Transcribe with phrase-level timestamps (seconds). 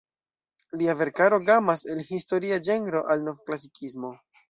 [0.81, 4.17] Lia verkaro gamas el historia ĝenro al Novklasikismo.